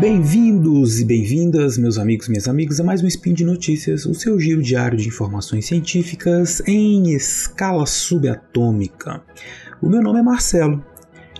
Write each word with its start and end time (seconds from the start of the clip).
Bem-vindos 0.00 0.98
e 0.98 1.04
bem-vindas, 1.04 1.76
meus 1.76 1.98
amigos 1.98 2.26
e 2.26 2.30
minhas 2.30 2.48
amigas, 2.48 2.80
a 2.80 2.84
mais 2.84 3.02
um 3.02 3.06
Spin 3.06 3.34
de 3.34 3.44
Notícias, 3.44 4.06
o 4.06 4.14
seu 4.14 4.40
giro 4.40 4.62
diário 4.62 4.96
de 4.96 5.06
informações 5.06 5.66
científicas 5.66 6.62
em 6.66 7.12
escala 7.12 7.84
subatômica. 7.84 9.22
O 9.78 9.90
meu 9.90 10.00
nome 10.00 10.20
é 10.20 10.22
Marcelo 10.22 10.82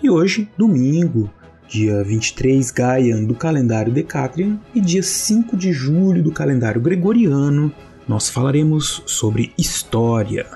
e 0.03 0.11
hoje, 0.11 0.47
domingo, 0.59 1.31
dia 1.67 2.05
23 2.05 2.71
Gaian 2.71 3.25
do 3.25 3.35
calendário 3.35 3.95
Decatrian 3.95 4.61
e 4.75 4.81
dia 4.83 5.03
5 5.03 5.57
de 5.57 5.73
julho 5.73 6.23
do 6.23 6.31
calendário 6.31 6.83
Gregoriano, 6.83 7.73
nós 8.07 8.29
falaremos 8.29 9.03
sobre 9.06 9.55
história. 9.56 10.47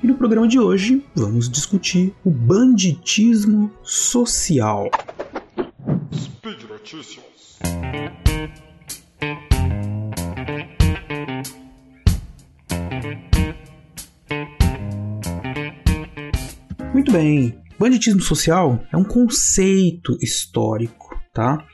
E 0.00 0.06
no 0.06 0.14
programa 0.14 0.46
de 0.46 0.60
hoje 0.60 1.04
vamos 1.16 1.50
discutir 1.50 2.14
o 2.24 2.30
banditismo 2.30 3.72
social. 3.82 4.88
Notícias. 6.92 7.58
Muito 16.92 17.12
bem, 17.12 17.54
banditismo 17.78 18.20
social 18.20 18.82
é 18.92 18.96
um 18.96 19.04
conceito 19.04 20.16
histórico, 20.20 21.16
tá? 21.32 21.64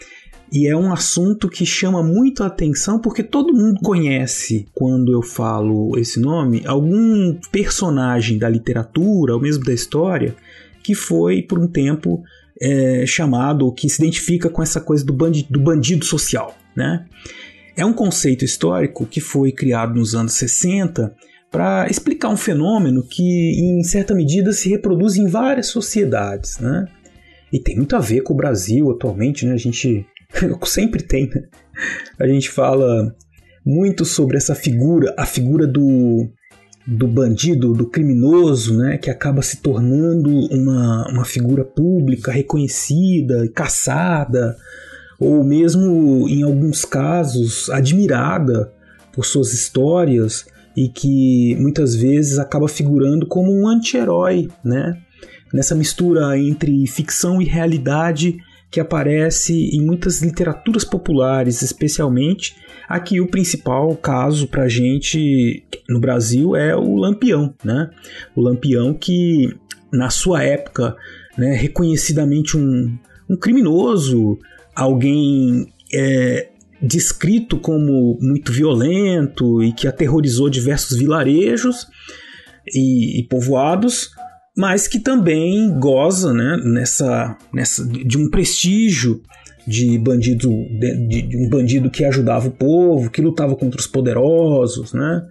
E 0.52 0.68
é 0.68 0.76
um 0.76 0.92
assunto 0.92 1.48
que 1.48 1.64
chama 1.64 2.02
muito 2.02 2.42
a 2.42 2.48
atenção 2.48 3.00
porque 3.00 3.22
todo 3.22 3.54
mundo 3.54 3.80
conhece, 3.82 4.66
quando 4.74 5.12
eu 5.12 5.22
falo 5.22 5.96
esse 5.98 6.20
nome, 6.20 6.62
algum 6.66 7.34
personagem 7.50 8.38
da 8.38 8.50
literatura 8.50 9.34
ou 9.34 9.40
mesmo 9.40 9.64
da 9.64 9.72
história 9.72 10.36
que 10.82 10.94
foi, 10.94 11.42
por 11.42 11.58
um 11.58 11.66
tempo, 11.66 12.22
é, 12.60 13.04
chamado, 13.06 13.72
que 13.72 13.88
se 13.88 14.02
identifica 14.02 14.48
com 14.48 14.62
essa 14.62 14.80
coisa 14.80 15.04
do, 15.04 15.12
bandi 15.12 15.46
do 15.48 15.60
bandido 15.60 16.04
social. 16.04 16.56
Né? 16.74 17.04
É 17.76 17.84
um 17.84 17.92
conceito 17.92 18.44
histórico 18.44 19.06
que 19.06 19.20
foi 19.20 19.52
criado 19.52 19.94
nos 19.94 20.14
anos 20.14 20.34
60 20.34 21.14
para 21.50 21.88
explicar 21.88 22.28
um 22.28 22.36
fenômeno 22.36 23.02
que, 23.02 23.22
em 23.22 23.82
certa 23.82 24.14
medida, 24.14 24.52
se 24.52 24.68
reproduz 24.68 25.16
em 25.16 25.26
várias 25.28 25.68
sociedades. 25.68 26.58
Né? 26.58 26.86
E 27.52 27.58
tem 27.58 27.76
muito 27.76 27.94
a 27.96 28.00
ver 28.00 28.22
com 28.22 28.34
o 28.34 28.36
Brasil 28.36 28.90
atualmente, 28.90 29.46
né? 29.46 29.54
A 29.54 29.58
gente 29.58 30.04
sempre 30.64 31.02
tem, 31.02 31.28
né? 31.28 31.42
A 32.18 32.26
gente 32.26 32.50
fala 32.50 33.14
muito 33.64 34.04
sobre 34.04 34.36
essa 34.36 34.54
figura, 34.54 35.14
a 35.16 35.26
figura 35.26 35.66
do, 35.66 36.28
do 36.86 37.08
bandido, 37.08 37.72
do 37.72 37.86
criminoso, 37.86 38.76
né, 38.76 38.96
que 38.96 39.10
acaba 39.10 39.42
se 39.42 39.56
tornando 39.56 40.30
uma, 40.30 41.08
uma 41.10 41.24
figura 41.24 41.64
pública, 41.64 42.30
reconhecida, 42.30 43.48
caçada, 43.52 44.56
ou 45.18 45.42
mesmo, 45.42 46.28
em 46.28 46.42
alguns 46.42 46.84
casos, 46.84 47.68
admirada 47.70 48.72
por 49.12 49.24
suas 49.24 49.52
histórias 49.52 50.46
e 50.76 50.88
que 50.88 51.56
muitas 51.58 51.96
vezes 51.96 52.38
acaba 52.38 52.68
figurando 52.68 53.26
como 53.26 53.50
um 53.50 53.66
anti-herói, 53.66 54.48
né? 54.62 54.96
Nessa 55.52 55.74
mistura 55.74 56.38
entre 56.38 56.86
ficção 56.86 57.40
e 57.40 57.46
realidade 57.46 58.36
que 58.76 58.80
aparece 58.80 59.70
em 59.74 59.80
muitas 59.80 60.20
literaturas 60.20 60.84
populares, 60.84 61.62
especialmente. 61.62 62.54
Aqui 62.86 63.22
o 63.22 63.26
principal 63.26 63.96
caso 63.96 64.46
para 64.48 64.68
gente 64.68 65.64
no 65.88 65.98
Brasil 65.98 66.54
é 66.54 66.76
o 66.76 66.94
Lampião, 66.94 67.54
né? 67.64 67.88
O 68.34 68.42
Lampião 68.42 68.92
que 68.92 69.48
na 69.90 70.10
sua 70.10 70.42
época, 70.42 70.94
né, 71.38 71.54
reconhecidamente 71.54 72.54
um, 72.58 72.94
um 73.30 73.34
criminoso, 73.34 74.38
alguém 74.74 75.72
é, 75.90 76.50
descrito 76.82 77.58
como 77.58 78.18
muito 78.20 78.52
violento 78.52 79.62
e 79.62 79.72
que 79.72 79.88
aterrorizou 79.88 80.50
diversos 80.50 80.98
vilarejos 80.98 81.86
e, 82.74 83.20
e 83.20 83.22
povoados, 83.22 84.10
mas 84.56 84.88
que 84.88 84.98
também 84.98 85.78
goza 85.78 86.32
né, 86.32 86.56
nessa, 86.64 87.36
nessa, 87.52 87.84
de 87.86 88.16
um 88.16 88.30
prestígio 88.30 89.20
de 89.66 89.98
bandido 89.98 90.48
de, 90.48 91.22
de, 91.22 91.36
um 91.36 91.48
bandido 91.48 91.90
que 91.90 92.04
ajudava 92.04 92.48
o 92.48 92.52
povo, 92.52 93.10
que 93.10 93.20
lutava 93.20 93.54
contra 93.56 93.80
os 93.80 93.86
poderosos, 93.86 94.92
né? 94.92 95.26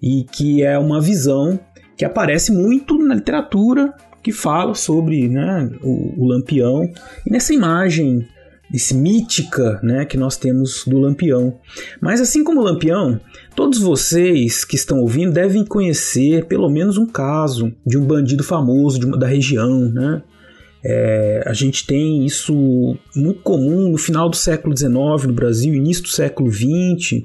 E 0.00 0.24
que 0.24 0.62
é 0.62 0.78
uma 0.78 1.00
visão 1.00 1.58
que 1.96 2.04
aparece 2.04 2.52
muito 2.52 2.96
na 2.98 3.14
literatura 3.14 3.92
que 4.22 4.30
fala 4.30 4.74
sobre 4.74 5.28
né, 5.28 5.70
o, 5.82 6.22
o 6.22 6.26
Lampião 6.28 6.84
e 7.26 7.30
nessa 7.30 7.52
imagem 7.54 8.28
esse 8.72 8.94
mítica 8.94 9.80
né, 9.82 10.04
que 10.04 10.16
nós 10.16 10.36
temos 10.36 10.84
do 10.86 10.98
Lampião. 10.98 11.58
Mas 12.00 12.20
assim 12.20 12.44
como 12.44 12.60
o 12.60 12.64
Lampião, 12.64 13.20
todos 13.56 13.78
vocês 13.78 14.64
que 14.64 14.76
estão 14.76 15.00
ouvindo 15.00 15.32
devem 15.32 15.64
conhecer 15.64 16.44
pelo 16.46 16.68
menos 16.68 16.98
um 16.98 17.06
caso 17.06 17.72
de 17.86 17.96
um 17.96 18.04
bandido 18.04 18.44
famoso 18.44 19.06
uma, 19.06 19.16
da 19.16 19.26
região. 19.26 19.90
Né? 19.90 20.22
É, 20.84 21.42
a 21.46 21.52
gente 21.52 21.86
tem 21.86 22.26
isso 22.26 22.96
muito 23.16 23.40
comum 23.40 23.90
no 23.90 23.98
final 23.98 24.28
do 24.28 24.36
século 24.36 24.76
XIX 24.76 25.26
no 25.26 25.32
Brasil, 25.32 25.74
início 25.74 26.02
do 26.02 26.10
século 26.10 26.50
XX. 26.52 27.22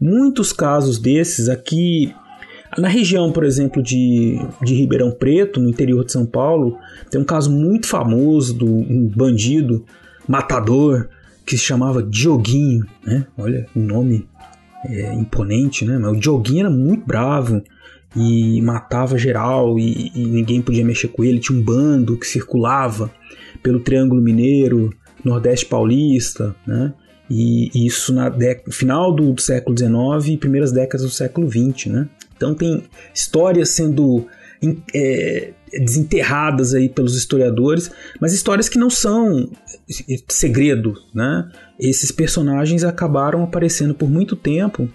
Muitos 0.00 0.52
casos 0.52 0.98
desses 0.98 1.48
aqui 1.48 2.12
na 2.78 2.88
região, 2.88 3.32
por 3.32 3.44
exemplo, 3.44 3.82
de, 3.82 4.38
de 4.62 4.74
Ribeirão 4.74 5.10
Preto, 5.10 5.60
no 5.60 5.68
interior 5.68 6.04
de 6.04 6.12
São 6.12 6.24
Paulo, 6.24 6.78
tem 7.10 7.20
um 7.20 7.24
caso 7.24 7.50
muito 7.50 7.86
famoso 7.86 8.54
do 8.54 8.66
um 8.66 9.08
bandido 9.08 9.84
matador 10.30 11.08
que 11.44 11.58
se 11.58 11.64
chamava 11.64 12.00
Dioguinho, 12.02 12.86
né? 13.04 13.26
Olha 13.36 13.66
o 13.74 13.80
nome 13.80 14.28
é, 14.86 15.12
imponente, 15.12 15.84
né? 15.84 15.98
Mas 15.98 16.12
o 16.12 16.20
Dioguinho 16.20 16.60
era 16.60 16.70
muito 16.70 17.04
bravo 17.04 17.60
e 18.14 18.62
matava 18.62 19.18
geral 19.18 19.76
e, 19.76 20.12
e, 20.14 20.24
ninguém 20.26 20.62
podia 20.62 20.84
mexer 20.84 21.08
com 21.08 21.24
ele. 21.24 21.40
Tinha 21.40 21.58
um 21.58 21.62
bando 21.62 22.16
que 22.16 22.26
circulava 22.26 23.10
pelo 23.60 23.80
Triângulo 23.80 24.22
Mineiro, 24.22 24.94
Nordeste 25.24 25.66
Paulista, 25.66 26.54
né? 26.64 26.92
E, 27.28 27.70
e 27.74 27.86
isso 27.86 28.12
no 28.12 28.72
final 28.72 29.12
do, 29.12 29.32
do 29.32 29.40
século 29.40 29.76
XIX 29.76 30.34
e 30.34 30.36
primeiras 30.36 30.70
décadas 30.70 31.02
do 31.04 31.10
século 31.10 31.48
XX, 31.48 31.86
né? 31.86 32.08
Então 32.36 32.54
tem 32.54 32.84
histórias 33.12 33.70
sendo 33.70 34.26
é, 34.94 35.52
desenterradas 35.72 36.74
aí 36.74 36.88
pelos 36.88 37.16
historiadores, 37.16 37.90
mas 38.20 38.32
histórias 38.32 38.68
que 38.68 38.78
não 38.78 38.90
são 38.90 39.50
segredo, 40.28 40.94
né? 41.14 41.48
Esses 41.78 42.12
personagens 42.12 42.84
acabaram 42.84 43.42
aparecendo 43.42 43.94
por 43.94 44.10
muito 44.10 44.36
tempo 44.36 44.88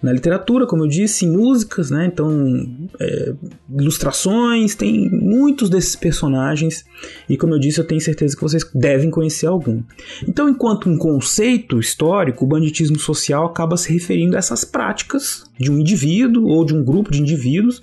na 0.00 0.12
literatura, 0.12 0.64
como 0.64 0.84
eu 0.84 0.88
disse, 0.88 1.26
em 1.26 1.30
músicas, 1.30 1.90
né? 1.90 2.06
Então, 2.06 2.88
é, 3.00 3.34
ilustrações, 3.76 4.76
tem 4.76 5.10
muitos 5.10 5.68
desses 5.68 5.96
personagens 5.96 6.84
e, 7.28 7.36
como 7.36 7.54
eu 7.54 7.58
disse, 7.58 7.80
eu 7.80 7.86
tenho 7.86 8.00
certeza 8.00 8.36
que 8.36 8.42
vocês 8.42 8.64
devem 8.72 9.10
conhecer 9.10 9.46
algum. 9.46 9.82
Então, 10.26 10.48
enquanto 10.48 10.88
um 10.88 10.96
conceito 10.96 11.80
histórico, 11.80 12.44
o 12.44 12.48
banditismo 12.48 12.98
social 12.98 13.46
acaba 13.46 13.76
se 13.76 13.92
referindo 13.92 14.36
a 14.36 14.38
essas 14.38 14.64
práticas 14.64 15.44
de 15.58 15.70
um 15.70 15.78
indivíduo 15.80 16.46
ou 16.46 16.64
de 16.64 16.74
um 16.74 16.84
grupo 16.84 17.10
de 17.10 17.20
indivíduos 17.20 17.82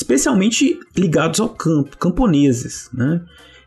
especialmente 0.00 0.80
ligados 0.96 1.40
ao 1.40 1.48
campo, 1.48 1.96
camponeses, 1.98 2.88
né? 2.92 3.20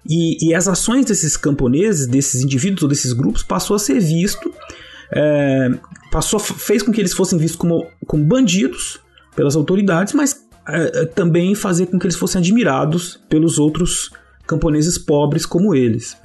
E, 0.05 0.49
e, 0.49 0.53
as 0.53 0.67
ações 0.67 1.05
desses 1.05 1.37
camponeses, 1.37 2.07
desses 2.07 2.41
indivíduos 2.41 2.83
ou 2.83 2.89
desses 2.89 3.13
grupos, 3.13 3.41
passou 3.41 3.73
a 3.73 3.79
ser 3.79 4.01
visto, 4.01 4.53
é, 5.09 5.71
passou, 6.11 6.39
fez 6.39 6.83
com 6.83 6.91
que 6.91 6.99
eles 6.99 7.13
fossem 7.13 7.39
vistos 7.39 7.57
como, 7.57 7.87
como 8.05 8.21
bandidos 8.21 8.99
pelas 9.33 9.55
autoridades, 9.55 10.13
mas 10.13 10.45
é, 10.67 11.03
é 11.03 11.05
também 11.05 11.55
fazer 11.55 11.85
com 11.85 11.97
que 11.97 12.05
eles 12.05 12.17
fossem 12.17 12.39
admirados 12.39 13.17
pelos 13.29 13.57
outros 13.57 14.11
camponeses 14.45 14.97
pobres 14.97 15.45
como 15.45 15.73
eles. 15.73 16.17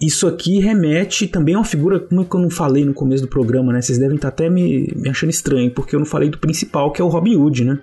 Isso 0.00 0.26
aqui 0.26 0.58
remete 0.58 1.28
também 1.28 1.54
a 1.54 1.58
uma 1.58 1.64
figura, 1.64 2.00
como 2.00 2.26
eu 2.32 2.38
não 2.40 2.50
falei 2.50 2.84
no 2.86 2.94
começo 2.94 3.22
do 3.22 3.28
programa, 3.28 3.70
né? 3.70 3.82
Vocês 3.82 3.98
devem 3.98 4.16
estar 4.16 4.28
até 4.28 4.48
me, 4.48 4.90
me 4.96 5.10
achando 5.10 5.28
estranho, 5.28 5.70
porque 5.70 5.94
eu 5.94 6.00
não 6.00 6.06
falei 6.06 6.30
do 6.30 6.38
principal, 6.38 6.90
que 6.90 7.02
é 7.02 7.04
o 7.04 7.08
Robin 7.08 7.36
Hood, 7.36 7.64
né? 7.64 7.78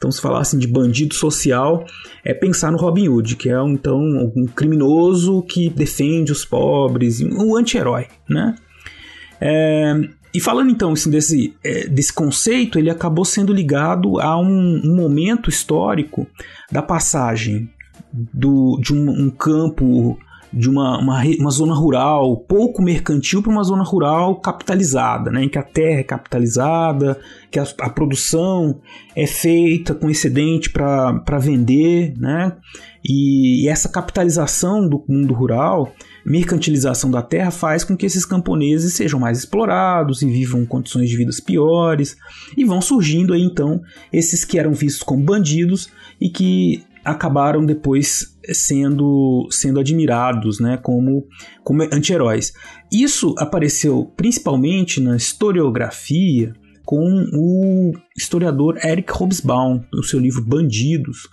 Então, 0.00 0.10
se 0.10 0.18
falassem 0.18 0.58
de 0.58 0.66
bandido 0.66 1.14
social, 1.14 1.84
é 2.24 2.32
pensar 2.32 2.72
no 2.72 2.78
Robin 2.78 3.06
Hood, 3.06 3.36
que 3.36 3.50
é 3.50 3.60
um, 3.60 3.72
então 3.72 4.00
um 4.34 4.46
criminoso 4.46 5.42
que 5.42 5.68
defende 5.68 6.32
os 6.32 6.42
pobres, 6.42 7.20
um 7.20 7.54
anti-herói, 7.54 8.06
né? 8.26 8.54
É, 9.38 9.94
e 10.32 10.40
falando 10.40 10.70
então 10.70 10.92
assim, 10.92 11.10
desse, 11.10 11.54
é, 11.62 11.86
desse 11.86 12.14
conceito, 12.14 12.78
ele 12.78 12.88
acabou 12.88 13.26
sendo 13.26 13.52
ligado 13.52 14.18
a 14.18 14.40
um, 14.40 14.80
um 14.82 14.96
momento 14.96 15.50
histórico 15.50 16.26
da 16.72 16.80
passagem 16.80 17.68
do, 18.10 18.80
de 18.80 18.94
um, 18.94 19.26
um 19.26 19.28
campo 19.28 20.18
de 20.52 20.68
uma, 20.68 20.98
uma, 20.98 21.22
uma 21.38 21.50
zona 21.50 21.74
rural 21.74 22.36
pouco 22.36 22.82
mercantil 22.82 23.42
para 23.42 23.52
uma 23.52 23.62
zona 23.62 23.84
rural 23.84 24.40
capitalizada, 24.40 25.30
né, 25.30 25.44
em 25.44 25.48
que 25.48 25.58
a 25.58 25.62
terra 25.62 26.00
é 26.00 26.04
capitalizada, 26.04 27.18
que 27.50 27.58
a, 27.58 27.66
a 27.80 27.90
produção 27.90 28.80
é 29.14 29.26
feita 29.26 29.94
com 29.94 30.10
excedente 30.10 30.70
para 30.70 31.38
vender, 31.38 32.14
né, 32.18 32.56
e, 33.04 33.64
e, 33.64 33.68
essa 33.68 33.88
capitalização 33.88 34.88
do 34.88 35.04
mundo 35.08 35.32
rural 35.32 35.92
mercantilização 36.24 37.10
da 37.10 37.22
terra 37.22 37.50
faz 37.50 37.82
com 37.82 37.96
que 37.96 38.04
esses 38.04 38.26
camponeses 38.26 38.94
sejam 38.94 39.18
mais 39.18 39.38
explorados 39.38 40.20
e 40.20 40.26
vivam 40.26 40.66
condições 40.66 41.08
de 41.08 41.16
vidas 41.16 41.40
piores, 41.40 42.16
e 42.56 42.64
vão 42.64 42.82
surgindo 42.82 43.32
aí 43.32 43.42
então 43.42 43.80
esses 44.12 44.44
que 44.44 44.58
eram 44.58 44.72
vistos 44.72 45.02
como 45.02 45.24
bandidos 45.24 45.88
e 46.20 46.28
que 46.28 46.84
acabaram 47.04 47.64
depois 47.64 48.36
sendo, 48.52 49.48
sendo 49.50 49.80
admirados 49.80 50.60
né, 50.60 50.76
como, 50.76 51.26
como 51.64 51.82
anti-heróis. 51.82 52.52
Isso 52.90 53.34
apareceu 53.38 54.12
principalmente 54.16 55.00
na 55.00 55.16
historiografia 55.16 56.52
com 56.84 57.24
o 57.32 57.92
historiador 58.16 58.76
Eric 58.84 59.12
Hobsbawm, 59.12 59.80
no 59.92 60.02
seu 60.02 60.18
livro 60.18 60.42
Bandidos, 60.42 61.28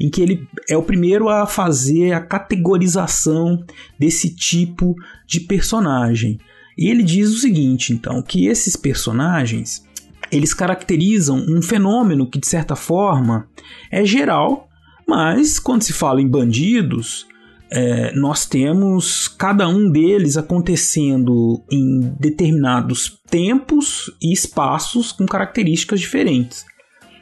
em 0.00 0.10
que 0.10 0.20
ele 0.20 0.48
é 0.68 0.76
o 0.76 0.82
primeiro 0.82 1.28
a 1.28 1.46
fazer 1.46 2.12
a 2.12 2.20
categorização 2.20 3.64
desse 3.96 4.34
tipo 4.34 4.96
de 5.24 5.38
personagem. 5.38 6.40
E 6.76 6.90
ele 6.90 7.04
diz 7.04 7.30
o 7.30 7.38
seguinte, 7.38 7.92
então, 7.92 8.20
que 8.20 8.46
esses 8.46 8.74
personagens 8.74 9.86
eles 10.30 10.52
caracterizam 10.52 11.36
um 11.36 11.62
fenômeno 11.62 12.28
que 12.28 12.40
de 12.40 12.48
certa 12.48 12.74
forma 12.74 13.48
é 13.90 14.04
geral, 14.04 14.65
mas 15.06 15.58
quando 15.58 15.82
se 15.82 15.92
fala 15.92 16.20
em 16.20 16.28
bandidos, 16.28 17.26
é, 17.70 18.14
nós 18.14 18.46
temos 18.46 19.28
cada 19.28 19.68
um 19.68 19.90
deles 19.90 20.36
acontecendo 20.36 21.62
em 21.70 22.00
determinados 22.18 23.20
tempos 23.28 24.10
e 24.22 24.32
espaços 24.32 25.12
com 25.12 25.26
características 25.26 26.00
diferentes. 26.00 26.64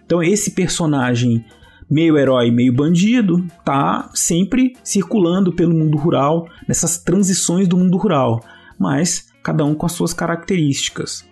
Então 0.04 0.22
esse 0.22 0.50
personagem 0.50 1.44
meio 1.90 2.16
herói, 2.18 2.50
meio 2.50 2.72
bandido, 2.72 3.46
tá 3.64 4.10
sempre 4.14 4.74
circulando 4.82 5.52
pelo 5.52 5.74
mundo 5.74 5.96
rural, 5.96 6.46
nessas 6.66 6.98
transições 6.98 7.68
do 7.68 7.76
mundo 7.76 7.96
rural, 7.96 8.42
mas 8.78 9.28
cada 9.42 9.64
um 9.64 9.74
com 9.74 9.86
as 9.86 9.92
suas 9.92 10.12
características. 10.12 11.24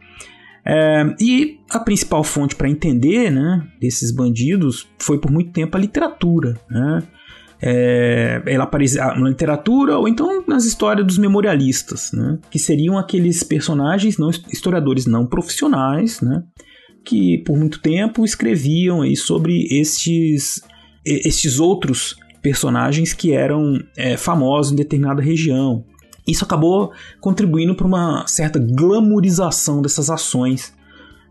É, 0.64 1.04
e 1.20 1.58
a 1.70 1.80
principal 1.80 2.22
fonte 2.22 2.54
para 2.54 2.68
entender 2.68 3.30
né, 3.30 3.66
desses 3.80 4.12
bandidos 4.12 4.88
foi 4.98 5.18
por 5.18 5.30
muito 5.30 5.52
tempo 5.52 5.76
a 5.76 5.80
literatura. 5.80 6.56
Né? 6.70 7.02
É, 7.60 8.42
ela 8.46 8.64
aparecia 8.64 9.14
na 9.14 9.28
literatura 9.28 9.98
ou 9.98 10.08
então 10.08 10.44
nas 10.46 10.64
histórias 10.64 11.06
dos 11.06 11.18
memorialistas, 11.18 12.12
né? 12.12 12.38
que 12.50 12.58
seriam 12.58 12.96
aqueles 12.96 13.42
personagens, 13.42 14.18
não 14.18 14.30
historiadores 14.30 15.06
não 15.06 15.26
profissionais, 15.26 16.20
né? 16.20 16.42
que 17.04 17.38
por 17.38 17.56
muito 17.56 17.80
tempo 17.80 18.24
escreviam 18.24 19.02
aí 19.02 19.16
sobre 19.16 19.66
estes, 19.70 20.60
estes 21.04 21.58
outros 21.58 22.16
personagens 22.40 23.12
que 23.12 23.32
eram 23.32 23.80
é, 23.96 24.16
famosos 24.16 24.72
em 24.72 24.76
determinada 24.76 25.22
região. 25.22 25.84
Isso 26.26 26.44
acabou 26.44 26.92
contribuindo 27.20 27.74
para 27.74 27.86
uma 27.86 28.26
certa 28.26 28.58
glamorização 28.58 29.82
dessas 29.82 30.08
ações 30.10 30.72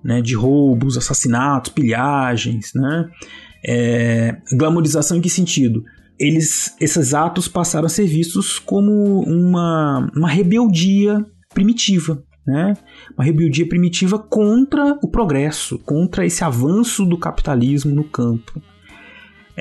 né, 0.03 0.21
de 0.21 0.35
roubos, 0.35 0.97
assassinatos, 0.97 1.71
pilhagens. 1.71 2.71
Né? 2.75 3.09
É, 3.65 4.37
glamorização 4.51 5.17
em 5.17 5.21
que 5.21 5.29
sentido? 5.29 5.83
eles, 6.21 6.75
esses 6.79 7.15
atos 7.15 7.47
passaram 7.47 7.87
a 7.87 7.89
ser 7.89 8.05
vistos 8.05 8.59
como 8.59 9.21
uma, 9.23 10.07
uma 10.15 10.29
rebeldia 10.29 11.25
primitiva, 11.51 12.23
né? 12.45 12.75
Uma 13.17 13.25
rebeldia 13.25 13.67
primitiva 13.67 14.19
contra 14.19 14.99
o 15.01 15.07
progresso, 15.07 15.79
contra 15.79 16.23
esse 16.23 16.43
avanço 16.43 17.05
do 17.05 17.17
capitalismo 17.17 17.93
no 17.93 18.03
campo. 18.03 18.61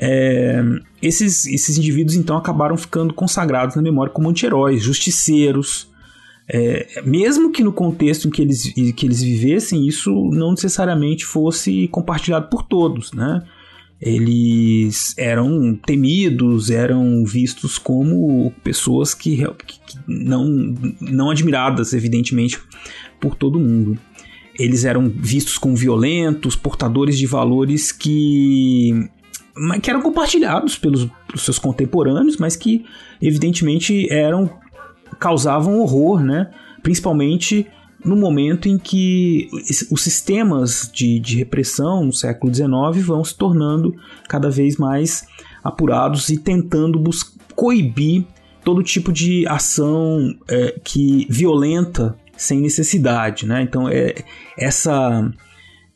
É, 0.03 0.63
esses, 0.99 1.45
esses 1.45 1.77
indivíduos 1.77 2.15
então 2.15 2.35
acabaram 2.35 2.75
ficando 2.75 3.13
consagrados 3.13 3.75
na 3.75 3.83
memória 3.83 4.11
como 4.11 4.27
anti-heróis, 4.29 4.81
justiceiros. 4.81 5.89
É, 6.49 7.01
mesmo 7.05 7.51
que 7.51 7.63
no 7.63 7.71
contexto 7.71 8.27
em 8.27 8.31
que 8.31 8.41
eles, 8.41 8.73
que 8.73 9.05
eles 9.05 9.21
vivessem, 9.21 9.87
isso 9.87 10.11
não 10.33 10.51
necessariamente 10.51 11.23
fosse 11.23 11.87
compartilhado 11.89 12.49
por 12.49 12.63
todos, 12.63 13.13
né? 13.13 13.43
eles 14.01 15.13
eram 15.15 15.75
temidos, 15.75 16.71
eram 16.71 17.23
vistos 17.23 17.77
como 17.77 18.51
pessoas 18.63 19.13
que, 19.13 19.37
que 19.67 19.79
não, 20.07 20.75
não 20.99 21.29
admiradas, 21.29 21.93
evidentemente, 21.93 22.59
por 23.19 23.35
todo 23.35 23.59
mundo. 23.59 23.99
Eles 24.57 24.85
eram 24.85 25.07
vistos 25.07 25.59
como 25.59 25.75
violentos, 25.75 26.55
portadores 26.55 27.17
de 27.17 27.27
valores 27.27 27.91
que, 27.91 29.07
que 29.81 29.89
eram 29.89 30.01
compartilhados 30.01 30.77
pelos, 30.77 31.05
pelos 31.27 31.43
seus 31.43 31.59
contemporâneos, 31.59 32.37
mas 32.37 32.55
que 32.55 32.85
evidentemente 33.21 34.11
eram 34.11 34.49
causavam 35.19 35.79
horror, 35.79 36.21
né? 36.21 36.49
Principalmente 36.81 37.67
no 38.03 38.15
momento 38.15 38.67
em 38.67 38.77
que 38.77 39.47
os 39.91 40.01
sistemas 40.01 40.89
de, 40.91 41.19
de 41.19 41.37
repressão 41.37 42.05
no 42.05 42.13
século 42.13 42.53
XIX 42.53 43.05
vão 43.05 43.23
se 43.23 43.35
tornando 43.35 43.95
cada 44.27 44.49
vez 44.49 44.77
mais 44.77 45.27
apurados 45.63 46.29
e 46.29 46.37
tentando 46.37 47.01
coibir 47.55 48.25
todo 48.63 48.81
tipo 48.81 49.11
de 49.11 49.45
ação 49.47 50.35
é, 50.49 50.79
que 50.83 51.27
violenta 51.29 52.15
sem 52.35 52.59
necessidade, 52.59 53.45
né? 53.45 53.61
Então 53.61 53.87
é 53.87 54.15
essa 54.57 55.31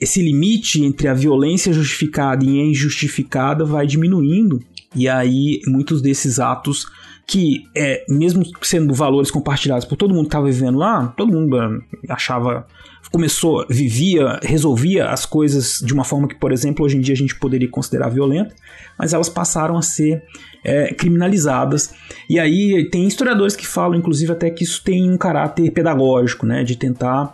esse 0.05 0.21
limite 0.21 0.83
entre 0.83 1.07
a 1.07 1.13
violência 1.13 1.73
justificada 1.73 2.45
e 2.45 2.59
a 2.59 2.63
injustificada 2.63 3.65
vai 3.65 3.87
diminuindo 3.87 4.61
e 4.95 5.09
aí 5.09 5.59
muitos 5.67 5.99
desses 5.99 6.39
atos 6.39 6.85
que, 7.27 7.63
é, 7.75 8.05
mesmo 8.07 8.43
sendo 8.61 8.93
valores 8.93 9.31
compartilhados 9.31 9.85
por 9.85 9.95
todo 9.95 10.13
mundo 10.13 10.25
que 10.25 10.27
estava 10.27 10.45
vivendo 10.45 10.77
lá, 10.77 11.07
todo 11.17 11.31
mundo 11.31 11.57
ah, 11.57 11.79
achava. 12.09 12.67
Começou, 13.11 13.65
vivia, 13.69 14.39
resolvia 14.41 15.09
as 15.09 15.25
coisas 15.25 15.77
de 15.81 15.93
uma 15.93 16.03
forma 16.03 16.27
que, 16.27 16.35
por 16.35 16.51
exemplo, 16.51 16.83
hoje 16.83 16.97
em 16.97 17.01
dia 17.01 17.13
a 17.13 17.17
gente 17.17 17.35
poderia 17.35 17.69
considerar 17.69 18.09
violenta, 18.09 18.53
mas 18.97 19.13
elas 19.13 19.29
passaram 19.29 19.77
a 19.77 19.81
ser 19.81 20.23
é, 20.63 20.93
criminalizadas. 20.93 21.93
E 22.29 22.39
aí 22.39 22.89
tem 22.89 23.07
historiadores 23.07 23.55
que 23.55 23.65
falam, 23.65 23.97
inclusive, 23.97 24.31
até 24.31 24.49
que 24.49 24.63
isso 24.63 24.83
tem 24.83 25.09
um 25.09 25.17
caráter 25.17 25.71
pedagógico, 25.71 26.45
né, 26.45 26.63
de 26.63 26.75
tentar 26.75 27.33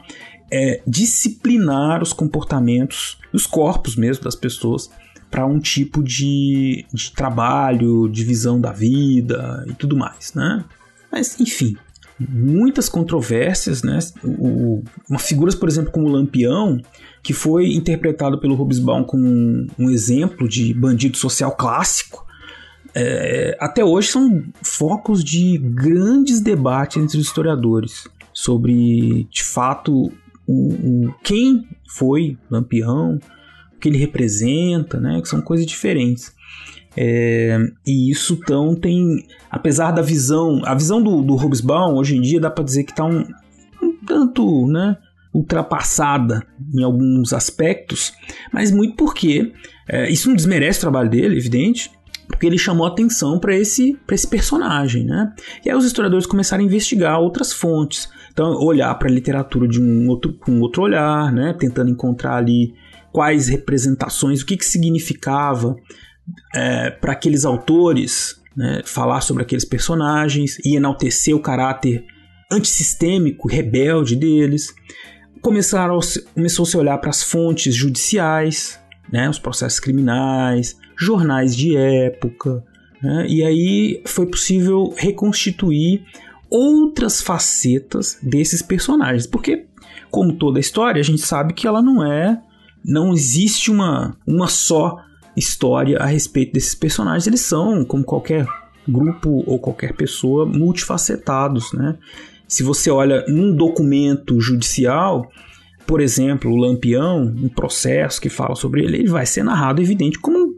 é, 0.51 0.81
disciplinar 0.85 2.03
os 2.03 2.13
comportamentos, 2.13 3.17
os 3.31 3.47
corpos 3.47 3.95
mesmo 3.95 4.23
das 4.23 4.35
pessoas, 4.35 4.89
para 5.29 5.45
um 5.45 5.59
tipo 5.59 6.03
de, 6.03 6.85
de 6.93 7.11
trabalho, 7.11 8.09
de 8.09 8.23
visão 8.23 8.59
da 8.59 8.73
vida 8.73 9.63
e 9.67 9.73
tudo 9.73 9.95
mais, 9.95 10.33
né? 10.33 10.65
Mas, 11.09 11.39
enfim, 11.39 11.77
muitas 12.19 12.89
controvérsias, 12.89 13.81
né? 13.81 13.97
O, 14.23 14.83
uma 15.09 15.19
figuras, 15.19 15.55
por 15.55 15.69
exemplo, 15.69 15.91
como 15.91 16.07
o 16.07 16.11
Lampião, 16.11 16.81
que 17.23 17.33
foi 17.33 17.73
interpretado 17.73 18.39
pelo 18.39 18.55
Hobsbawm 18.55 19.03
como 19.05 19.25
um, 19.25 19.67
um 19.79 19.89
exemplo 19.89 20.49
de 20.49 20.73
bandido 20.73 21.15
social 21.17 21.55
clássico, 21.55 22.25
é, 22.93 23.55
até 23.59 23.85
hoje 23.85 24.09
são 24.09 24.43
focos 24.61 25.23
de 25.23 25.57
grandes 25.57 26.41
debates 26.41 27.01
entre 27.01 27.17
os 27.17 27.25
historiadores 27.25 28.03
sobre, 28.33 29.27
de 29.29 29.43
fato, 29.43 30.11
o, 30.47 31.07
o 31.07 31.13
quem 31.23 31.67
foi 31.87 32.37
Lampião, 32.49 33.19
que 33.79 33.89
ele 33.89 33.97
representa, 33.97 34.99
né? 34.99 35.21
Que 35.21 35.27
são 35.27 35.41
coisas 35.41 35.65
diferentes. 35.65 36.33
É, 36.95 37.57
e 37.87 38.11
isso 38.11 38.37
então 38.41 38.75
tem, 38.75 39.25
apesar 39.49 39.91
da 39.91 40.01
visão, 40.01 40.61
a 40.65 40.75
visão 40.75 41.01
do, 41.01 41.21
do 41.21 41.35
Hobsbawm 41.35 41.95
hoje 41.95 42.17
em 42.17 42.21
dia 42.21 42.39
dá 42.39 42.51
para 42.51 42.65
dizer 42.65 42.83
que 42.83 42.91
está 42.91 43.05
um, 43.05 43.25
um 43.81 43.97
tanto, 44.05 44.67
né? 44.67 44.97
ultrapassada 45.33 46.45
em 46.73 46.83
alguns 46.83 47.31
aspectos, 47.31 48.13
mas 48.51 48.69
muito 48.69 48.95
porque 48.95 49.53
é, 49.87 50.09
isso 50.09 50.27
não 50.27 50.35
desmerece 50.35 50.79
o 50.79 50.81
trabalho 50.81 51.09
dele, 51.09 51.37
evidente, 51.37 51.89
porque 52.31 52.47
ele 52.47 52.57
chamou 52.57 52.87
atenção 52.87 53.39
para 53.39 53.55
esse, 53.55 53.99
esse 54.11 54.27
personagem, 54.27 55.05
né? 55.05 55.33
E 55.63 55.69
aí 55.69 55.75
os 55.75 55.85
historiadores 55.85 56.25
começaram 56.25 56.63
a 56.63 56.65
investigar 56.65 57.19
outras 57.19 57.53
fontes, 57.53 58.09
então 58.31 58.53
olhar 58.59 58.93
para 58.95 59.07
a 59.09 59.11
literatura 59.11 59.67
de 59.67 59.81
um 59.81 60.07
outro, 60.07 60.33
com 60.33 60.59
outro 60.59 60.81
olhar, 60.83 61.31
né? 61.31 61.53
Tentando 61.53 61.91
encontrar 61.91 62.37
ali 62.37 62.73
quais 63.11 63.47
representações, 63.47 64.41
o 64.41 64.45
que, 64.45 64.57
que 64.57 64.65
significava 64.65 65.75
é, 66.55 66.89
para 66.89 67.11
aqueles 67.11 67.45
autores 67.45 68.41
né, 68.55 68.81
falar 68.85 69.21
sobre 69.21 69.43
aqueles 69.43 69.65
personagens 69.65 70.57
e 70.65 70.75
enaltecer 70.75 71.35
o 71.35 71.41
caráter 71.41 72.05
antissistêmico, 72.51 73.47
rebelde 73.47 74.15
deles. 74.15 74.73
Começaram, 75.41 75.99
começou 76.33 76.65
-se 76.65 76.75
a 76.75 76.79
olhar 76.79 76.97
para 76.97 77.09
as 77.09 77.23
fontes 77.23 77.73
judiciais, 77.73 78.79
né, 79.11 79.29
os 79.29 79.39
processos 79.39 79.79
criminais, 79.79 80.75
jornais 81.01 81.55
de 81.55 81.75
época, 81.75 82.63
né, 83.01 83.25
e 83.27 83.43
aí 83.43 84.01
foi 84.05 84.25
possível 84.25 84.93
reconstituir 84.95 86.03
outras 86.49 87.21
facetas 87.21 88.17
desses 88.21 88.61
personagens, 88.61 89.25
porque 89.25 89.65
como 90.09 90.33
toda 90.33 90.59
história, 90.59 90.99
a 90.99 91.03
gente 91.03 91.21
sabe 91.21 91.53
que 91.53 91.65
ela 91.65 91.81
não 91.81 92.05
é 92.05 92.41
não 92.83 93.13
existe 93.13 93.69
uma, 93.69 94.17
uma 94.25 94.47
só 94.47 94.97
história 95.37 95.97
a 95.99 96.05
respeito 96.05 96.53
desses 96.53 96.75
personagens. 96.75 97.27
Eles 97.27 97.41
são, 97.41 97.85
como 97.85 98.03
qualquer 98.03 98.45
grupo 98.87 99.43
ou 99.45 99.59
qualquer 99.59 99.93
pessoa 99.93 100.45
multifacetados, 100.45 101.71
né? 101.73 101.97
Se 102.47 102.63
você 102.63 102.89
olha 102.89 103.23
num 103.27 103.55
documento 103.55 104.41
judicial, 104.41 105.29
por 105.85 106.01
exemplo, 106.01 106.51
o 106.51 106.57
Lampião, 106.57 107.23
um 107.23 107.47
processo 107.47 108.19
que 108.19 108.29
fala 108.29 108.55
sobre 108.55 108.83
ele, 108.83 108.97
ele 108.97 109.09
vai 109.09 109.25
ser 109.25 109.43
narrado 109.43 109.81
evidente 109.81 110.19
como 110.19 110.50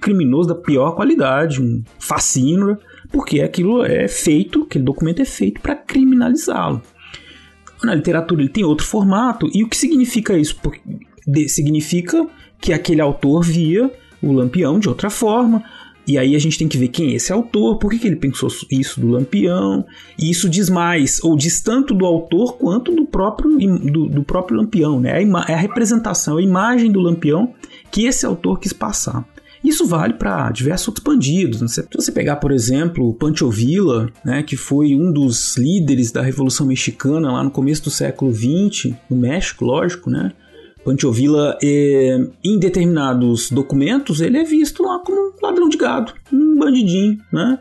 criminoso 0.00 0.48
da 0.48 0.54
pior 0.54 0.92
qualidade, 0.92 1.62
um 1.62 1.82
fascínio, 1.98 2.78
porque 3.10 3.40
aquilo 3.40 3.84
é 3.84 4.08
feito, 4.08 4.62
aquele 4.62 4.84
documento 4.84 5.22
é 5.22 5.24
feito 5.24 5.60
para 5.60 5.74
criminalizá-lo. 5.74 6.82
Na 7.82 7.94
literatura 7.94 8.42
ele 8.42 8.50
tem 8.50 8.64
outro 8.64 8.86
formato, 8.86 9.48
e 9.52 9.64
o 9.64 9.68
que 9.68 9.76
significa 9.76 10.36
isso? 10.36 10.56
Porque 10.62 10.80
significa 11.48 12.26
que 12.60 12.72
aquele 12.72 13.00
autor 13.00 13.42
via 13.42 13.90
o 14.22 14.32
Lampião 14.32 14.78
de 14.78 14.88
outra 14.88 15.08
forma, 15.08 15.64
e 16.06 16.18
aí 16.18 16.34
a 16.34 16.38
gente 16.38 16.58
tem 16.58 16.66
que 16.66 16.76
ver 16.76 16.88
quem 16.88 17.12
é 17.12 17.14
esse 17.14 17.32
autor, 17.32 17.78
por 17.78 17.90
que, 17.90 17.98
que 17.98 18.06
ele 18.06 18.16
pensou 18.16 18.48
isso 18.70 19.00
do 19.00 19.08
Lampião, 19.08 19.86
e 20.18 20.30
isso 20.30 20.48
diz 20.48 20.68
mais, 20.68 21.22
ou 21.22 21.36
diz 21.36 21.60
tanto 21.60 21.94
do 21.94 22.04
autor 22.04 22.56
quanto 22.56 22.94
do 22.94 23.06
próprio, 23.06 23.56
do, 23.58 24.06
do 24.06 24.24
próprio 24.24 24.56
Lampião, 24.56 25.00
né? 25.00 25.22
É 25.48 25.54
a 25.54 25.56
representação, 25.56 26.38
a 26.38 26.42
imagem 26.42 26.90
do 26.90 27.00
Lampião 27.00 27.54
que 27.90 28.06
esse 28.06 28.26
autor 28.26 28.58
quis 28.58 28.72
passar. 28.72 29.24
Isso 29.62 29.86
vale 29.86 30.14
para 30.14 30.50
diversos 30.50 30.88
outros 30.88 31.04
bandidos. 31.04 31.60
Né? 31.60 31.68
Se 31.68 31.86
você 31.94 32.10
pegar, 32.10 32.36
por 32.36 32.50
exemplo, 32.50 33.14
Pancho 33.14 33.50
Villa, 33.50 34.10
né, 34.24 34.42
que 34.42 34.56
foi 34.56 34.94
um 34.94 35.12
dos 35.12 35.56
líderes 35.56 36.10
da 36.10 36.22
Revolução 36.22 36.66
Mexicana 36.66 37.30
lá 37.30 37.44
no 37.44 37.50
começo 37.50 37.84
do 37.84 37.90
século 37.90 38.32
XX, 38.32 38.94
no 39.08 39.16
México, 39.16 39.64
lógico, 39.64 40.08
né? 40.08 40.32
Pancho 40.82 41.12
Villa, 41.12 41.58
é, 41.62 42.18
em 42.42 42.58
determinados 42.58 43.50
documentos, 43.50 44.22
ele 44.22 44.38
é 44.38 44.44
visto 44.44 44.82
lá 44.82 44.98
como 45.00 45.18
um 45.20 45.32
ladrão 45.42 45.68
de 45.68 45.76
gado, 45.76 46.14
um 46.32 46.58
bandidinho, 46.58 47.18
né? 47.30 47.58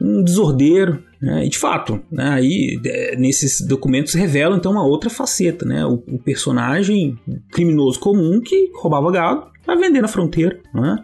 um 0.00 0.22
desordeiro. 0.22 1.02
Né? 1.20 1.46
E 1.46 1.48
de 1.48 1.58
fato, 1.58 2.00
né, 2.10 2.30
aí 2.30 2.80
é, 2.84 3.16
nesses 3.16 3.60
documentos 3.60 4.14
revelam 4.14 4.56
então 4.56 4.72
uma 4.72 4.84
outra 4.84 5.08
faceta, 5.08 5.64
né? 5.64 5.84
o, 5.86 6.02
o 6.08 6.18
personagem 6.18 7.16
criminoso 7.52 8.00
comum 8.00 8.40
que 8.40 8.72
roubava 8.74 9.12
gado 9.12 9.46
para 9.64 9.76
vender 9.76 10.00
na 10.00 10.08
fronteira. 10.08 10.58
Né? 10.74 10.96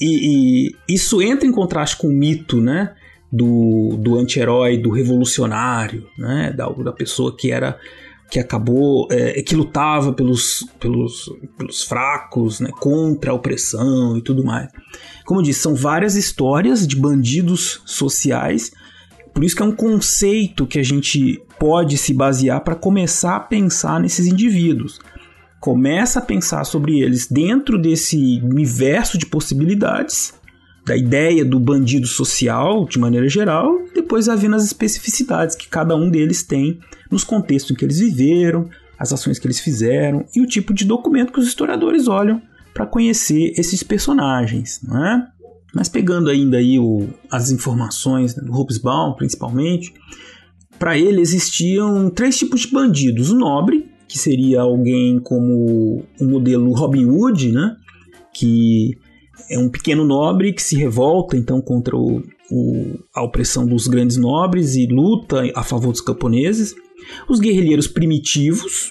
E, 0.00 0.70
e, 0.88 0.94
isso 0.94 1.20
entra 1.20 1.46
em 1.46 1.52
contraste 1.52 1.96
com 1.96 2.08
o 2.08 2.12
mito 2.12 2.60
né, 2.60 2.94
do, 3.30 3.96
do 3.98 4.18
anti-herói, 4.18 4.78
do 4.78 4.90
revolucionário, 4.90 6.06
né, 6.16 6.52
da, 6.56 6.68
da 6.68 6.92
pessoa 6.92 7.36
que 7.36 7.50
era 7.50 7.78
que 8.30 8.38
acabou, 8.38 9.08
é, 9.10 9.42
que 9.42 9.56
lutava 9.56 10.12
pelos, 10.12 10.64
pelos, 10.78 11.28
pelos 11.58 11.82
fracos, 11.82 12.60
né, 12.60 12.70
contra 12.78 13.32
a 13.32 13.34
opressão 13.34 14.16
e 14.16 14.22
tudo 14.22 14.44
mais. 14.44 14.70
Como 15.24 15.40
eu 15.40 15.44
disse, 15.44 15.60
são 15.60 15.74
várias 15.74 16.14
histórias 16.14 16.86
de 16.86 16.94
bandidos 16.94 17.82
sociais, 17.84 18.70
por 19.34 19.42
isso 19.42 19.56
que 19.56 19.62
é 19.62 19.66
um 19.66 19.74
conceito 19.74 20.66
que 20.66 20.78
a 20.78 20.82
gente 20.82 21.42
pode 21.58 21.98
se 21.98 22.14
basear 22.14 22.62
para 22.62 22.76
começar 22.76 23.36
a 23.36 23.40
pensar 23.40 24.00
nesses 24.00 24.26
indivíduos. 24.26 25.00
Começa 25.60 26.20
a 26.20 26.22
pensar 26.22 26.64
sobre 26.64 27.00
eles 27.00 27.26
dentro 27.26 27.78
desse 27.78 28.40
universo 28.42 29.18
de 29.18 29.26
possibilidades, 29.26 30.32
da 30.86 30.96
ideia 30.96 31.44
do 31.44 31.60
bandido 31.60 32.06
social 32.06 32.86
de 32.86 32.98
maneira 32.98 33.28
geral, 33.28 33.78
depois 33.94 34.26
havendo 34.26 34.56
as 34.56 34.64
especificidades 34.64 35.54
que 35.54 35.68
cada 35.68 35.94
um 35.94 36.10
deles 36.10 36.42
tem 36.42 36.80
nos 37.10 37.24
contextos 37.24 37.72
em 37.72 37.74
que 37.74 37.84
eles 37.84 37.98
viveram, 37.98 38.70
as 38.98 39.12
ações 39.12 39.38
que 39.38 39.46
eles 39.46 39.60
fizeram 39.60 40.24
e 40.34 40.40
o 40.40 40.46
tipo 40.46 40.72
de 40.72 40.86
documento 40.86 41.32
que 41.32 41.40
os 41.40 41.46
historiadores 41.46 42.08
olham 42.08 42.40
para 42.72 42.86
conhecer 42.86 43.52
esses 43.56 43.82
personagens, 43.82 44.80
não 44.82 45.06
é? 45.06 45.26
Mas 45.74 45.88
pegando 45.88 46.30
ainda 46.30 46.56
aí 46.56 46.78
o, 46.78 47.08
as 47.30 47.50
informações 47.50 48.34
do 48.34 48.50
Hobsbawm, 48.50 49.14
principalmente, 49.14 49.92
para 50.78 50.98
ele 50.98 51.20
existiam 51.20 52.08
três 52.10 52.38
tipos 52.38 52.62
de 52.62 52.68
bandidos: 52.68 53.30
o 53.30 53.36
nobre, 53.36 53.90
que 54.10 54.18
seria 54.18 54.62
alguém 54.62 55.20
como 55.20 56.04
o 56.20 56.24
modelo 56.24 56.72
Robin 56.72 57.04
Hood, 57.04 57.52
né? 57.52 57.76
Que 58.34 58.98
é 59.48 59.56
um 59.56 59.68
pequeno 59.68 60.04
nobre 60.04 60.52
que 60.52 60.60
se 60.60 60.74
revolta 60.74 61.36
então 61.36 61.60
contra 61.60 61.96
o, 61.96 62.20
o, 62.50 62.98
a 63.14 63.22
opressão 63.22 63.64
dos 63.64 63.86
grandes 63.86 64.16
nobres 64.16 64.74
e 64.74 64.88
luta 64.88 65.44
a 65.54 65.62
favor 65.62 65.92
dos 65.92 66.00
camponeses. 66.00 66.74
Os 67.28 67.38
guerrilheiros 67.38 67.86
primitivos, 67.86 68.90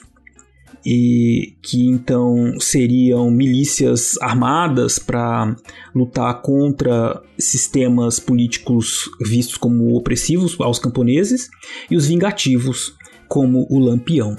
e 0.85 1.57
que 1.61 1.85
então 1.89 2.57
seriam 2.57 3.29
milícias 3.29 4.17
armadas 4.21 4.97
para 4.99 5.53
lutar 5.93 6.41
contra 6.41 7.21
sistemas 7.37 8.21
políticos 8.21 9.11
vistos 9.19 9.57
como 9.57 9.97
opressivos 9.97 10.55
aos 10.61 10.79
camponeses, 10.79 11.49
e 11.91 11.97
os 11.97 12.07
vingativos, 12.07 12.93
como 13.27 13.67
o 13.69 13.79
Lampião. 13.79 14.37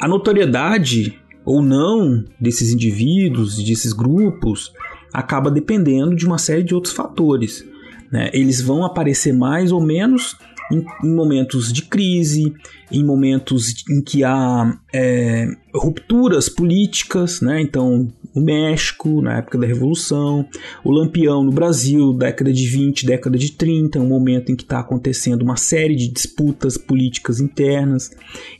A 0.00 0.06
notoriedade 0.06 1.18
ou 1.44 1.62
não 1.62 2.24
desses 2.40 2.72
indivíduos, 2.72 3.56
desses 3.62 3.92
grupos, 3.92 4.72
acaba 5.12 5.50
dependendo 5.50 6.14
de 6.14 6.26
uma 6.26 6.38
série 6.38 6.62
de 6.62 6.74
outros 6.74 6.92
fatores. 6.92 7.64
Né? 8.10 8.30
Eles 8.32 8.60
vão 8.60 8.84
aparecer 8.84 9.32
mais 9.32 9.72
ou 9.72 9.80
menos 9.80 10.36
em, 10.70 10.84
em, 11.04 11.14
momentos 11.14 11.72
de 11.72 11.82
crise, 11.82 12.52
em 12.90 13.04
momentos 13.04 13.84
em 13.88 14.02
que 14.02 14.24
há 14.24 14.76
é, 14.92 15.48
rupturas 15.74 16.48
políticas, 16.48 17.40
né? 17.40 17.60
Então, 17.60 18.08
o 18.36 18.40
México, 18.40 19.22
na 19.22 19.38
época 19.38 19.56
da 19.56 19.66
Revolução, 19.66 20.46
o 20.84 20.92
Lampião 20.92 21.42
no 21.42 21.50
Brasil, 21.50 22.12
década 22.12 22.52
de 22.52 22.66
20, 22.66 23.06
década 23.06 23.38
de 23.38 23.52
30, 23.52 23.98
um 23.98 24.06
momento 24.06 24.52
em 24.52 24.56
que 24.56 24.62
está 24.62 24.78
acontecendo 24.78 25.40
uma 25.40 25.56
série 25.56 25.96
de 25.96 26.06
disputas 26.08 26.76
políticas 26.76 27.40
internas 27.40 28.10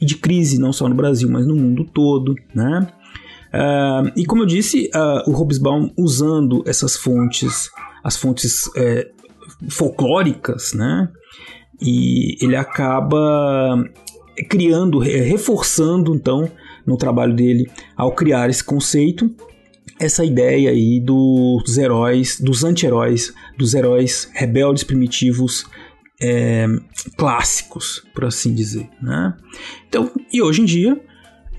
e 0.01 0.07
de 0.07 0.17
crise, 0.17 0.59
não 0.59 0.73
só 0.73 0.89
no 0.89 0.95
Brasil, 0.95 1.29
mas 1.31 1.47
no 1.47 1.55
mundo 1.55 1.85
todo, 1.85 2.35
né? 2.55 2.89
Uh, 3.53 4.11
e 4.17 4.25
como 4.25 4.43
eu 4.43 4.47
disse, 4.47 4.91
uh, 4.95 5.31
o 5.31 5.35
Hobsbawm 5.35 5.91
usando 5.97 6.65
essas 6.67 6.97
fontes, 6.97 7.71
as 8.03 8.17
fontes 8.17 8.63
é, 8.77 9.11
folclóricas, 9.69 10.73
né? 10.73 11.11
E 11.81 12.43
ele 12.43 12.57
acaba 12.57 13.85
criando, 14.49 14.99
reforçando 14.99 16.15
então 16.15 16.51
no 16.87 16.97
trabalho 16.97 17.35
dele 17.35 17.71
ao 17.95 18.13
criar 18.13 18.49
esse 18.49 18.65
conceito, 18.65 19.35
essa 19.99 20.25
ideia 20.25 20.71
aí 20.71 21.01
dos 21.01 21.79
heróis, 21.79 22.41
dos 22.41 22.65
anti-heróis, 22.65 23.33
dos 23.57 23.75
heróis 23.75 24.31
rebeldes 24.35 24.85
primitivos 24.85 25.65
é, 26.21 26.67
clássicos, 27.17 28.07
por 28.15 28.25
assim 28.25 28.55
dizer, 28.55 28.89
né? 29.03 29.37
Então, 29.89 30.11
e 30.33 30.43
hoje 30.43 30.63
em 30.63 30.65
dia 30.65 31.01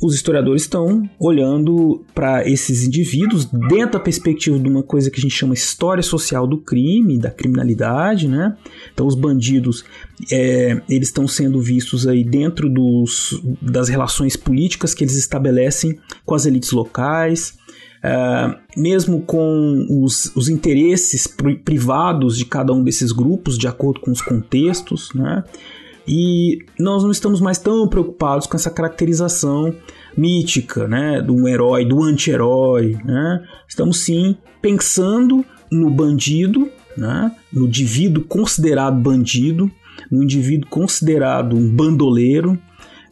os 0.01 0.13
historiadores 0.13 0.63
estão 0.63 1.09
olhando 1.19 2.03
para 2.13 2.47
esses 2.47 2.83
indivíduos 2.83 3.45
dentro 3.45 3.93
da 3.93 3.99
perspectiva 3.99 4.59
de 4.59 4.69
uma 4.69 4.83
coisa 4.83 5.09
que 5.09 5.19
a 5.19 5.21
gente 5.21 5.35
chama 5.35 5.53
história 5.53 6.03
social 6.03 6.45
do 6.45 6.57
crime, 6.57 7.17
da 7.17 7.31
criminalidade, 7.31 8.27
né? 8.27 8.55
Então 8.93 9.07
os 9.07 9.15
bandidos 9.15 9.83
é, 10.31 10.81
eles 10.89 11.09
estão 11.09 11.27
sendo 11.27 11.59
vistos 11.61 12.07
aí 12.07 12.23
dentro 12.23 12.69
dos, 12.69 13.41
das 13.61 13.89
relações 13.89 14.35
políticas 14.35 14.93
que 14.93 15.03
eles 15.03 15.15
estabelecem 15.15 15.97
com 16.25 16.35
as 16.35 16.45
elites 16.45 16.71
locais, 16.71 17.57
é, 18.03 18.55
mesmo 18.75 19.21
com 19.21 19.85
os, 19.89 20.31
os 20.35 20.49
interesses 20.49 21.27
privados 21.65 22.37
de 22.37 22.45
cada 22.45 22.71
um 22.71 22.83
desses 22.83 23.11
grupos, 23.11 23.57
de 23.57 23.67
acordo 23.67 23.99
com 23.99 24.11
os 24.11 24.21
contextos, 24.21 25.09
né? 25.13 25.43
E 26.07 26.59
nós 26.79 27.03
não 27.03 27.11
estamos 27.11 27.41
mais 27.41 27.57
tão 27.57 27.87
preocupados 27.87 28.47
com 28.47 28.55
essa 28.55 28.71
caracterização 28.71 29.75
mítica, 30.15 30.87
né, 30.87 31.21
do 31.21 31.47
herói, 31.47 31.83
do 31.83 32.01
anti-herói, 32.01 32.97
né? 33.03 33.43
Estamos 33.67 33.99
sim 33.99 34.37
pensando 34.61 35.45
no 35.69 35.89
bandido, 35.89 36.69
né, 36.95 37.31
no 37.51 37.67
indivíduo 37.67 38.23
considerado 38.23 38.97
bandido, 38.97 39.69
no 40.09 40.23
indivíduo 40.23 40.69
considerado 40.69 41.55
um 41.55 41.69
bandoleiro, 41.69 42.57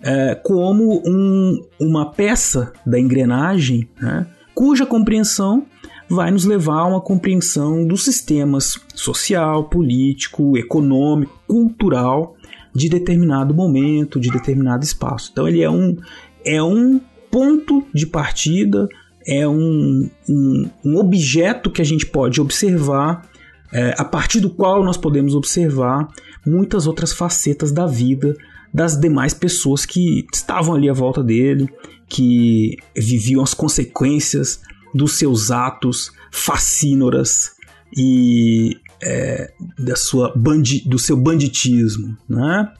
é, 0.02 0.36
como 0.36 1.02
um, 1.06 1.62
uma 1.80 2.12
peça 2.12 2.72
da 2.86 3.00
engrenagem, 3.00 3.90
né, 4.00 4.26
cuja 4.54 4.86
compreensão 4.86 5.66
vai 6.10 6.32
nos 6.32 6.46
levar 6.46 6.82
a 6.82 6.86
uma 6.86 7.02
compreensão 7.02 7.86
dos 7.86 8.06
sistemas 8.06 8.80
social, 8.94 9.66
político, 9.66 10.58
econômico, 10.58 11.38
cultural 11.48 12.36
de 12.76 12.90
determinado 12.90 13.54
momento, 13.54 14.20
de 14.20 14.30
determinado 14.30 14.84
espaço. 14.84 15.30
Então 15.32 15.48
ele 15.48 15.62
é 15.62 15.70
um, 15.70 15.98
é 16.44 16.62
um 16.62 17.00
ponto 17.32 17.86
de 17.94 18.06
partida, 18.06 18.88
é 19.26 19.48
um, 19.48 20.10
um, 20.30 20.70
um 20.84 20.98
objeto 20.98 21.72
que 21.72 21.82
a 21.82 21.86
gente 21.86 22.06
pode 22.06 22.42
observar, 22.42 23.28
é, 23.72 23.96
a 23.98 24.04
partir 24.04 24.40
do 24.40 24.50
qual 24.50 24.84
nós 24.84 24.98
podemos 24.98 25.34
observar 25.34 26.08
muitas 26.46 26.86
outras 26.86 27.12
facetas 27.12 27.72
da 27.72 27.86
vida 27.88 28.36
das 28.74 29.00
demais 29.00 29.34
pessoas 29.34 29.86
que 29.86 30.26
estavam 30.34 30.76
ali 30.76 30.90
à 30.90 30.94
volta 30.94 31.24
dele, 31.24 31.70
que 32.10 32.78
viviam 32.96 33.42
as 33.42 33.54
consequências 33.54 34.60
dos 34.94 35.14
seus 35.14 35.50
atos 35.50 36.12
fascínoras 36.30 37.52
e 37.98 38.78
é, 39.06 39.54
da 39.78 39.96
sua 39.96 40.34
bandi, 40.36 40.82
do 40.88 40.98
seu 40.98 41.16
banditismo, 41.16 42.18
né? 42.28 42.74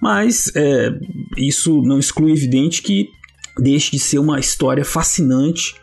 Mas 0.00 0.52
é, 0.54 0.90
isso 1.36 1.82
não 1.82 1.98
exclui 1.98 2.32
evidente 2.32 2.82
que 2.82 3.08
deixe 3.58 3.90
de 3.90 3.98
ser 3.98 4.18
uma 4.18 4.38
história 4.38 4.84
fascinante 4.84 5.74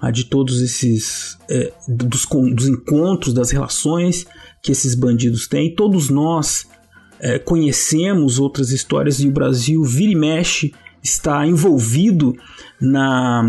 a 0.00 0.10
de 0.10 0.24
todos 0.24 0.60
esses 0.60 1.38
é, 1.48 1.72
dos, 1.88 2.26
dos, 2.54 2.68
encontros, 2.68 3.32
das 3.32 3.50
relações 3.50 4.26
que 4.62 4.70
esses 4.70 4.94
bandidos 4.94 5.48
têm. 5.48 5.74
Todos 5.74 6.10
nós 6.10 6.68
é, 7.18 7.38
conhecemos 7.38 8.38
outras 8.38 8.70
histórias 8.70 9.18
e 9.20 9.28
o 9.28 9.32
Brasil 9.32 9.82
vira 9.82 10.12
e 10.12 10.16
mexe 10.16 10.74
está 11.02 11.46
envolvido 11.46 12.34
na, 12.80 13.42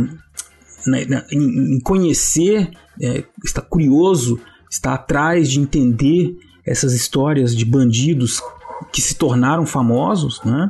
na, 0.85 1.05
na 1.07 1.25
em, 1.31 1.75
em, 1.75 1.79
conhecer, 1.79 2.69
é, 3.01 3.23
está 3.43 3.61
curioso, 3.61 4.39
está 4.69 4.93
atrás 4.93 5.49
de 5.49 5.59
entender 5.59 6.37
essas 6.65 6.93
histórias 6.93 7.55
de 7.55 7.63
bandidos 7.63 8.41
que 8.91 9.01
se 9.01 9.15
tornaram 9.15 9.65
famosos, 9.65 10.41
né? 10.43 10.69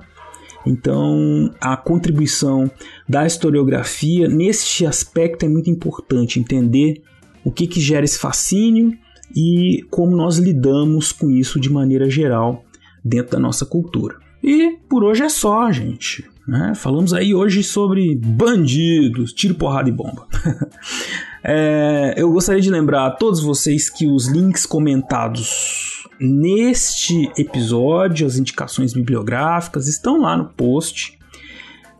Então, 0.65 1.53
a 1.61 1.77
contribuição 1.77 2.69
da 3.07 3.25
historiografia 3.25 4.27
nesse 4.27 4.85
aspecto 4.85 5.45
é 5.45 5.49
muito 5.49 5.69
importante, 5.69 6.39
entender 6.39 7.03
o 7.43 7.51
que, 7.51 7.67
que 7.67 7.79
gera 7.79 8.03
esse 8.03 8.17
fascínio 8.17 8.97
e 9.35 9.85
como 9.91 10.15
nós 10.15 10.37
lidamos 10.37 11.11
com 11.11 11.29
isso 11.29 11.59
de 11.59 11.69
maneira 11.69 12.09
geral 12.09 12.65
dentro 13.03 13.33
da 13.33 13.39
nossa 13.39 13.65
cultura. 13.65 14.17
E 14.43 14.77
por 14.89 15.03
hoje 15.03 15.23
é 15.23 15.29
só, 15.29 15.71
gente. 15.71 16.25
Né? 16.47 16.73
Falamos 16.75 17.13
aí 17.13 17.33
hoje 17.33 17.63
sobre 17.63 18.15
bandidos, 18.15 19.33
tiro, 19.33 19.55
porrada 19.55 19.89
e 19.89 19.91
bomba. 19.91 20.27
é, 21.47 22.15
eu 22.17 22.31
gostaria 22.31 22.61
de 22.61 22.71
lembrar 22.71 23.05
a 23.05 23.11
todos 23.11 23.39
vocês 23.39 23.87
que 23.87 24.07
os 24.07 24.27
links 24.27 24.65
comentados 24.65 26.07
neste 26.19 27.31
episódio, 27.37 28.25
as 28.25 28.37
indicações 28.37 28.93
bibliográficas 28.93 29.87
estão 29.87 30.21
lá 30.21 30.35
no 30.35 30.49
post. 30.49 31.19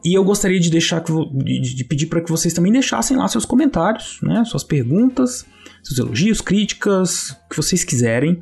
E 0.04 0.16
eu 0.16 0.24
gostaria 0.24 0.60
de 0.60 0.70
deixar 0.72 1.04
de, 1.04 1.76
de 1.76 1.84
pedir 1.84 2.08
para 2.08 2.22
que 2.22 2.30
vocês 2.30 2.54
também 2.54 2.72
deixassem 2.72 3.18
lá 3.18 3.28
seus 3.28 3.46
comentários, 3.46 4.20
né, 4.24 4.44
suas 4.46 4.64
perguntas, 4.64 5.46
seus 5.84 6.00
elogios, 6.00 6.42
críticas, 6.42 7.32
o 7.32 7.50
que 7.50 7.58
vocês 7.58 7.84
quiserem. 7.84 8.42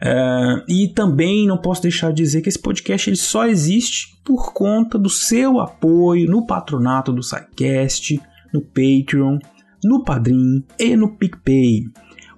Uh, 0.00 0.62
e 0.68 0.86
também 0.94 1.48
não 1.48 1.58
posso 1.58 1.82
deixar 1.82 2.10
de 2.10 2.22
dizer 2.22 2.42
que 2.42 2.48
esse 2.48 2.58
podcast 2.58 3.10
ele 3.10 3.16
só 3.16 3.46
existe 3.46 4.16
por 4.24 4.52
conta 4.52 4.96
do 4.96 5.10
seu 5.10 5.58
apoio 5.58 6.30
no 6.30 6.46
patronato 6.46 7.12
do 7.12 7.24
SciCast, 7.24 8.20
no 8.52 8.60
Patreon, 8.60 9.38
no 9.84 10.04
Padrim 10.04 10.64
e 10.78 10.96
no 10.96 11.16
PicPay. 11.16 11.84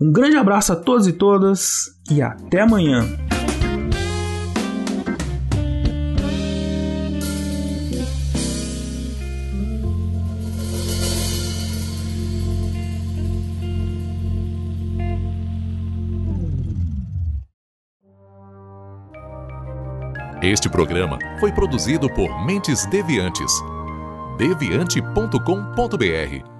Um 0.00 0.10
grande 0.10 0.36
abraço 0.36 0.72
a 0.72 0.76
todos 0.76 1.06
e 1.06 1.12
todas 1.12 1.94
e 2.10 2.22
até 2.22 2.60
amanhã. 2.60 3.06
Este 20.42 20.70
programa 20.70 21.18
foi 21.38 21.52
produzido 21.52 22.08
por 22.08 22.46
Mentes 22.46 22.86
Deviantes. 22.86 23.52
deviante.com.br 24.38 26.59